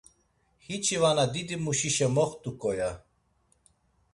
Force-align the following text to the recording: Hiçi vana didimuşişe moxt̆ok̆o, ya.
Hiçi 0.65 0.97
vana 1.01 1.25
didimuşişe 1.33 2.07
moxt̆ok̆o, 2.15 2.71
ya. 2.79 2.91